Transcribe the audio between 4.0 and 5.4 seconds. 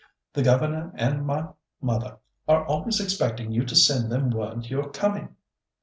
them word you're coming."